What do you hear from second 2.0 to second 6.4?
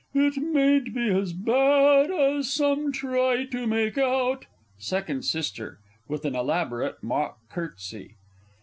as some try to make out Second Sister (_with an